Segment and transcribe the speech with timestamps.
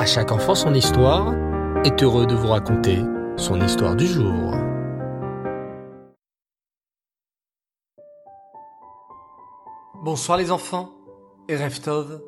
[0.00, 1.34] À chaque enfant son histoire
[1.84, 3.00] est heureux de vous raconter
[3.36, 4.54] son histoire du jour.
[10.02, 10.88] Bonsoir les enfants
[11.50, 12.22] et Reftov.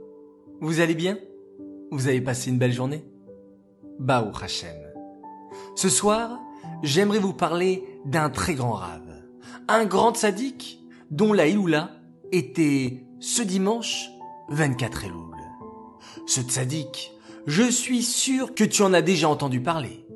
[0.61, 1.17] Vous allez bien?
[1.91, 3.07] Vous avez passé une belle journée?
[3.99, 4.77] Baou Hachem.
[5.75, 6.41] Ce soir,
[6.83, 9.25] j'aimerais vous parler d'un très grand rave,
[9.69, 10.79] un grand sadique
[11.11, 11.89] dont la Iloula
[12.33, 14.11] était ce dimanche
[14.51, 15.37] 24 Elul.
[16.27, 17.15] Ce tzaddik,
[17.47, 20.07] je suis sûr que tu en as déjà entendu parler,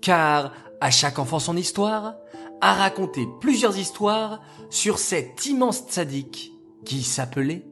[0.00, 2.14] car à chaque enfant son histoire
[2.60, 6.52] a raconté plusieurs histoires sur cet immense tzaddik
[6.84, 7.66] qui s'appelait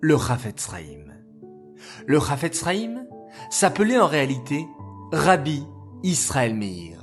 [0.00, 1.14] le Chafetz Raïm.
[2.06, 3.06] Le Chafetz Raïm
[3.50, 4.66] s'appelait en réalité
[5.12, 5.64] Rabbi
[6.02, 7.02] Israël Meir.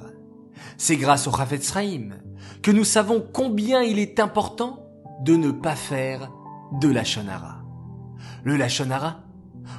[0.78, 2.16] C'est grâce au Chafetz Raïm
[2.62, 4.88] que nous savons combien il est important
[5.22, 6.32] de ne pas faire
[6.80, 7.62] de la shonara.
[8.44, 9.22] Le lachonara,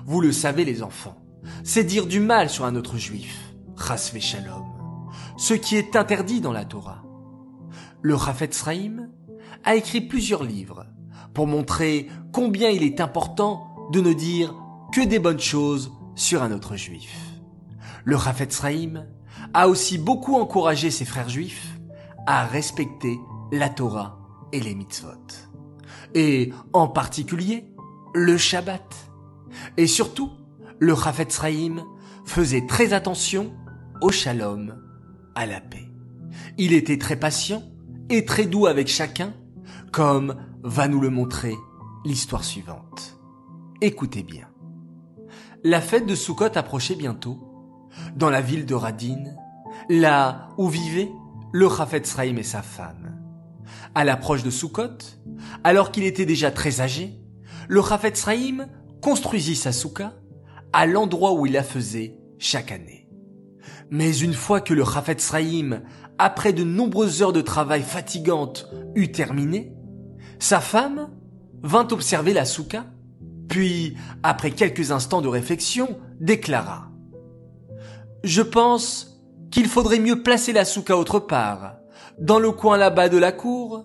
[0.06, 1.16] vous le savez les enfants,
[1.62, 4.64] c'est dire du mal sur un autre juif, chasve shalom,
[5.36, 7.02] ce qui est interdit dans la Torah.
[8.02, 9.10] Le Chafetz Raïm
[9.64, 10.86] a écrit plusieurs livres
[11.32, 14.54] pour montrer combien il est important de ne dire
[14.92, 17.14] que des bonnes choses sur un autre juif.
[18.04, 19.06] Le Chafetz Raïm
[19.52, 21.78] a aussi beaucoup encouragé ses frères juifs
[22.26, 23.18] à respecter
[23.52, 24.18] la Torah
[24.52, 25.10] et les mitzvot.
[26.14, 27.74] Et en particulier,
[28.14, 28.94] le Shabbat.
[29.76, 30.30] Et surtout,
[30.78, 31.82] le Chafetz Raïm
[32.24, 33.52] faisait très attention
[34.00, 34.74] au shalom,
[35.34, 35.88] à la paix.
[36.58, 37.62] Il était très patient
[38.10, 39.32] et très doux avec chacun,
[39.92, 41.54] comme va nous le montrer
[42.04, 43.18] l'histoire suivante.
[43.80, 44.48] Écoutez bien.
[45.62, 47.38] La fête de Sukkot approchait bientôt,
[48.16, 49.24] dans la ville de Radin,
[49.88, 51.10] là où vivait
[51.52, 53.18] le Chafetz Raïm et sa femme.
[53.94, 54.98] À l'approche de Sukkot,
[55.62, 57.14] alors qu'il était déjà très âgé,
[57.68, 58.66] le Chafetz Raïm
[59.00, 60.12] construisit sa souka
[60.74, 63.08] à l'endroit où il la faisait chaque année.
[63.90, 65.82] Mais une fois que le Chafetz Raïm,
[66.18, 69.72] après de nombreuses heures de travail fatigantes, eut terminé,
[70.40, 71.10] sa femme
[71.62, 72.86] vint observer la souka,
[73.48, 76.90] puis, après quelques instants de réflexion, déclara
[78.24, 79.22] Je pense
[79.52, 81.76] qu'il faudrait mieux placer la souka autre part,
[82.18, 83.84] dans le coin là-bas de la cour.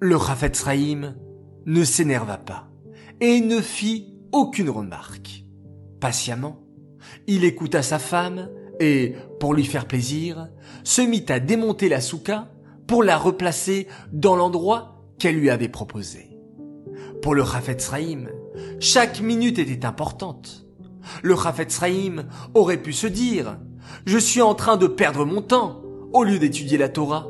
[0.00, 1.16] Le Chafetz Raïm
[1.64, 2.68] ne s'énerva pas
[3.20, 5.44] et ne fit aucune remarque.
[6.00, 6.60] Patiemment,
[7.26, 8.48] il écouta sa femme
[8.80, 10.48] et, pour lui faire plaisir,
[10.84, 12.48] se mit à démonter la souka
[12.86, 16.38] pour la replacer dans l'endroit qu'elle lui avait proposé.
[17.22, 18.30] Pour le Chafetz Raïm,
[18.80, 20.66] chaque minute était importante.
[21.22, 23.58] Le Chafetz Raïm aurait pu se dire
[24.06, 27.26] Je suis en train de perdre mon temps au lieu d'étudier la Torah.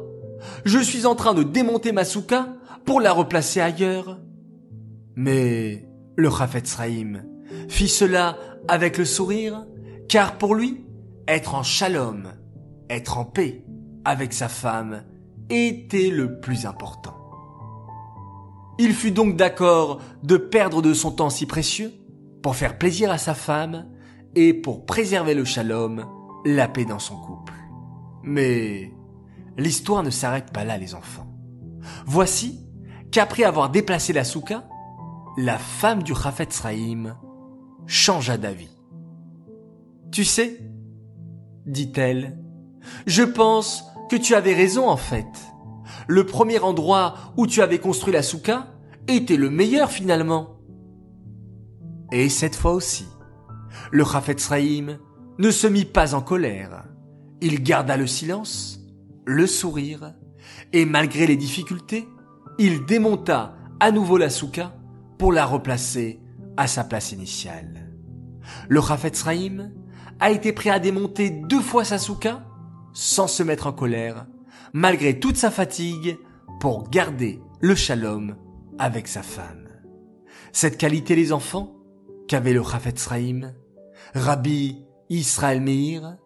[0.65, 2.55] Je suis en train de démonter ma souka
[2.85, 4.21] pour la replacer ailleurs.
[5.17, 5.88] Mais
[6.19, 7.23] le Chafetz Raïm
[7.69, 8.37] fit cela
[8.67, 9.65] avec le sourire,
[10.09, 10.85] car pour lui,
[11.29, 12.33] être en shalom,
[12.91, 13.65] être en paix
[14.05, 15.05] avec sa femme,
[15.49, 17.15] était le plus important.
[18.81, 21.93] Il fut donc d'accord de perdre de son temps si précieux
[22.43, 23.87] pour faire plaisir à sa femme
[24.35, 26.05] et pour préserver le shalom,
[26.45, 27.55] la paix dans son couple.
[28.25, 28.93] Mais
[29.57, 31.33] l'histoire ne s'arrête pas là, les enfants.
[32.07, 32.67] Voici
[33.13, 34.65] qu'après avoir déplacé la souka,
[35.39, 37.15] la femme du Chafetz Raïm
[37.87, 38.77] changea d'avis.
[40.11, 40.61] Tu sais,
[41.65, 42.37] dit-elle,
[43.07, 45.29] je pense que tu avais raison en fait.
[46.09, 48.67] Le premier endroit où tu avais construit la souka
[49.07, 50.59] était le meilleur finalement.
[52.11, 53.07] Et cette fois aussi,
[53.93, 54.99] le Chafetz Raïm
[55.39, 56.85] ne se mit pas en colère.
[57.41, 58.81] Il garda le silence,
[59.25, 60.15] le sourire,
[60.73, 62.09] et malgré les difficultés,
[62.59, 64.73] il démonta à nouveau la souka
[65.19, 66.21] pour la replacer
[66.57, 67.91] à sa place initiale.
[68.69, 69.73] Le Chafetz Raïm
[70.21, 72.45] a été prêt à démonter deux fois sa souka
[72.93, 74.27] sans se mettre en colère,
[74.73, 76.19] malgré toute sa fatigue,
[76.61, 78.37] pour garder le shalom
[78.79, 79.69] avec sa femme.
[80.53, 81.77] Cette qualité, les enfants,
[82.27, 83.55] qu'avait le Chafetz Raïm,
[84.15, 86.17] Rabbi Israël Meir,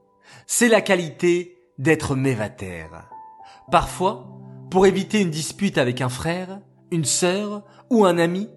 [0.46, 2.86] c'est la qualité d'être mévater.
[3.70, 4.28] Parfois,
[4.70, 6.60] pour éviter une dispute avec un frère,
[6.90, 8.48] une sœur ou un ami,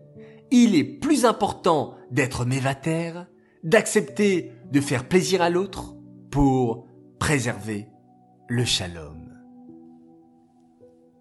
[0.51, 3.13] il est plus important d'être mévater,
[3.63, 5.95] d'accepter de faire plaisir à l'autre
[6.31, 6.87] pour
[7.19, 7.87] préserver
[8.47, 9.33] le shalom.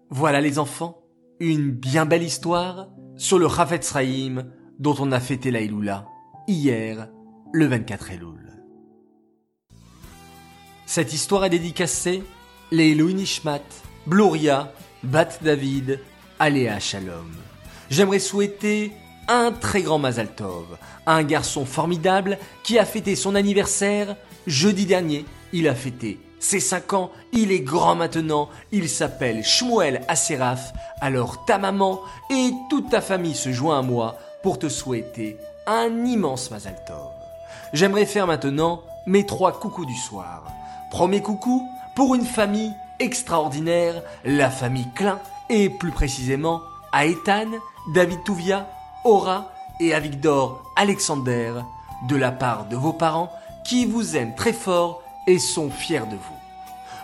[0.09, 1.03] Voilà les enfants,
[1.39, 5.61] une bien belle histoire sur le Chafetz Raïm dont on a fêté la
[6.47, 7.09] hier,
[7.51, 8.51] le 24 Elul.
[10.85, 12.23] Cette histoire est dédicacée
[12.71, 13.63] les Nishmat,
[14.07, 14.71] Gloria,
[15.03, 15.99] Bat David,
[16.39, 17.31] Aléa Shalom.
[17.89, 18.91] J'aimerais souhaiter
[19.27, 24.15] un très grand Mazal Tov, un garçon formidable qui a fêté son anniversaire
[24.47, 25.25] jeudi dernier.
[25.53, 30.73] Il a fêté ses 5 ans, il est grand maintenant, il s'appelle Shmuel Aseraf.
[31.01, 36.05] Alors ta maman et toute ta famille se joint à moi pour te souhaiter un
[36.05, 37.09] immense Mazal Tov.
[37.73, 40.43] J'aimerais faire maintenant mes trois coucous du soir.
[40.91, 45.19] Premier coucou pour une famille extraordinaire, la famille Klein,
[45.49, 46.61] et plus précisément
[46.91, 47.05] à
[47.93, 48.67] David Touvia,
[49.05, 51.53] Aura et Avigdor Alexander,
[52.09, 53.31] de la part de vos parents
[53.63, 56.39] qui vous aiment très fort et sont fiers de vous.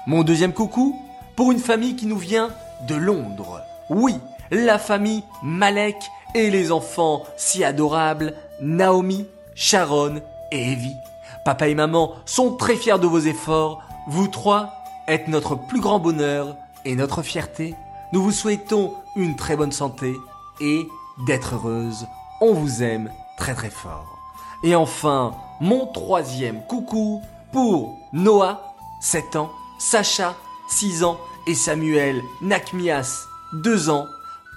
[0.08, 1.00] Mon deuxième coucou
[1.36, 2.50] pour une famille qui nous vient
[2.88, 3.62] de Londres.
[3.92, 4.16] Oui,
[4.50, 5.96] la famille Malek
[6.34, 10.22] et les enfants si adorables Naomi, Sharon
[10.52, 10.96] et Evie.
[11.46, 13.84] Papa et maman sont très fiers de vos efforts.
[14.08, 14.74] Vous trois
[15.08, 17.76] êtes notre plus grand bonheur et notre fierté.
[18.12, 20.16] Nous vous souhaitons une très bonne santé
[20.60, 20.88] et
[21.20, 22.08] d'être heureuse.
[22.42, 24.18] On vous aime très très fort.
[24.64, 27.22] Et enfin, mon troisième coucou
[27.52, 30.36] pour Noah, 7 ans, Sacha,
[30.70, 34.08] 6 ans et Samuel Nakmias, 2 ans.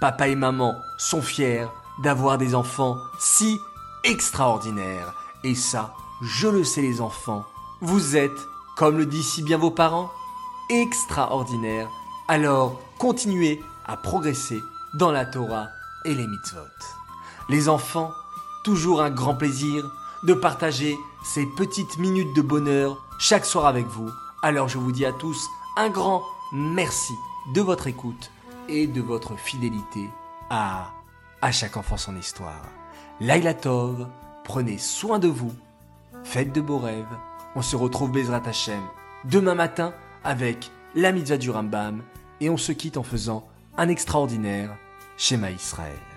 [0.01, 1.67] Papa et maman sont fiers
[2.03, 3.59] d'avoir des enfants si
[4.05, 5.15] extraordinaires.
[5.45, 7.45] Et ça, je le sais les enfants,
[7.81, 8.31] vous êtes,
[8.77, 10.11] comme le disent si bien vos parents,
[10.71, 11.89] extraordinaires.
[12.29, 14.61] Alors, continuez à progresser
[14.95, 15.69] dans la Torah
[16.13, 16.61] les mitzvot.
[17.49, 18.13] Les enfants,
[18.65, 19.91] toujours un grand plaisir
[20.25, 24.11] de partager ces petites minutes de bonheur chaque soir avec vous.
[24.43, 26.23] Alors je vous dis à tous un grand
[26.53, 27.15] merci
[27.55, 28.31] de votre écoute
[28.69, 30.11] et de votre fidélité
[30.51, 30.91] à
[31.41, 32.63] à chaque enfant son histoire.
[33.21, 34.07] Laila Tov,
[34.45, 35.53] prenez soin de vous,
[36.25, 37.05] faites de beaux rêves.
[37.55, 38.81] On se retrouve Bezrat Hashem
[39.25, 39.93] demain matin
[40.25, 42.03] avec la mitzvah du Rambam
[42.41, 43.47] et on se quitte en faisant
[43.77, 44.75] un extraordinaire
[45.17, 46.14] schéma Israël.